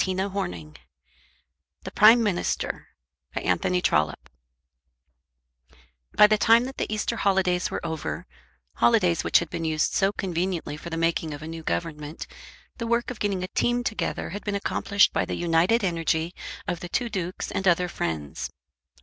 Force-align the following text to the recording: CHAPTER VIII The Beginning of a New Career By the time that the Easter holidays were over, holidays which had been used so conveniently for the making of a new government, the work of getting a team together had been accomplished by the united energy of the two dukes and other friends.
CHAPTER 0.03 0.29
VIII 0.29 0.73
The 1.83 1.91
Beginning 1.93 2.29
of 2.39 3.61
a 3.63 3.69
New 3.69 3.81
Career 3.83 4.17
By 6.17 6.25
the 6.25 6.39
time 6.39 6.63
that 6.63 6.77
the 6.77 6.91
Easter 6.91 7.17
holidays 7.17 7.69
were 7.69 7.85
over, 7.85 8.25
holidays 8.77 9.23
which 9.23 9.37
had 9.37 9.51
been 9.51 9.63
used 9.63 9.93
so 9.93 10.11
conveniently 10.11 10.75
for 10.75 10.89
the 10.89 10.97
making 10.97 11.35
of 11.35 11.43
a 11.43 11.47
new 11.47 11.61
government, 11.61 12.25
the 12.79 12.87
work 12.87 13.11
of 13.11 13.19
getting 13.19 13.43
a 13.43 13.47
team 13.49 13.83
together 13.83 14.31
had 14.31 14.43
been 14.43 14.55
accomplished 14.55 15.13
by 15.13 15.23
the 15.23 15.35
united 15.35 15.83
energy 15.83 16.33
of 16.67 16.79
the 16.79 16.89
two 16.89 17.07
dukes 17.07 17.51
and 17.51 17.67
other 17.67 17.87
friends. 17.87 18.49